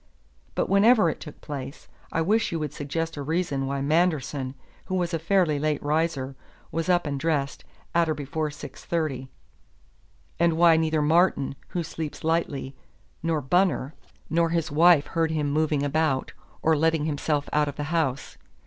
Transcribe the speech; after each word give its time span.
But 0.55 0.67
whenever 0.67 1.11
it 1.11 1.19
took 1.19 1.41
place, 1.41 1.87
I 2.11 2.23
wish 2.23 2.51
you 2.51 2.57
would 2.57 2.73
suggest 2.73 3.17
a 3.17 3.21
reason 3.21 3.67
why 3.67 3.81
Manderson, 3.81 4.55
who 4.85 4.95
was 4.95 5.13
a 5.13 5.19
fairly 5.19 5.59
late 5.59 5.79
riser, 5.83 6.35
was 6.71 6.89
up 6.89 7.05
and 7.05 7.19
dressed 7.19 7.63
at 7.93 8.09
or 8.09 8.15
before 8.15 8.49
six 8.49 8.83
thirty; 8.83 9.29
and 10.39 10.53
why 10.57 10.75
neither 10.75 11.03
Martin, 11.03 11.53
who 11.67 11.83
sleeps 11.83 12.23
lightly, 12.23 12.75
nor 13.21 13.41
Bunner, 13.41 13.93
nor 14.27 14.49
his 14.49 14.71
wife 14.71 15.05
heard 15.05 15.29
him 15.29 15.51
moving 15.51 15.83
about, 15.83 16.33
or 16.63 16.75
letting 16.75 17.05
himself 17.05 17.47
out 17.53 17.67
of 17.67 17.75
the 17.75 17.83
house. 17.93 18.37